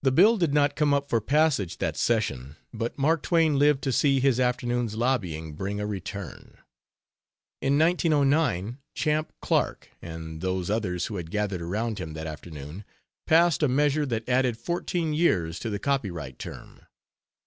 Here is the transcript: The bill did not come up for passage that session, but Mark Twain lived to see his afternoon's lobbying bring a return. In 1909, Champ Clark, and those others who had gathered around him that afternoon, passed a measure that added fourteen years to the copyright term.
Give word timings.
The 0.00 0.10
bill 0.10 0.38
did 0.38 0.54
not 0.54 0.74
come 0.74 0.94
up 0.94 1.10
for 1.10 1.20
passage 1.20 1.76
that 1.76 1.98
session, 1.98 2.56
but 2.72 2.96
Mark 2.96 3.22
Twain 3.22 3.58
lived 3.58 3.82
to 3.82 3.92
see 3.92 4.20
his 4.20 4.40
afternoon's 4.40 4.94
lobbying 4.96 5.52
bring 5.52 5.80
a 5.80 5.86
return. 5.86 6.56
In 7.60 7.78
1909, 7.78 8.78
Champ 8.94 9.30
Clark, 9.42 9.90
and 10.00 10.40
those 10.40 10.70
others 10.70 11.08
who 11.08 11.16
had 11.16 11.30
gathered 11.30 11.60
around 11.60 11.98
him 11.98 12.14
that 12.14 12.26
afternoon, 12.26 12.86
passed 13.26 13.62
a 13.62 13.68
measure 13.68 14.06
that 14.06 14.26
added 14.26 14.56
fourteen 14.56 15.12
years 15.12 15.58
to 15.58 15.68
the 15.68 15.78
copyright 15.78 16.38
term. 16.38 16.80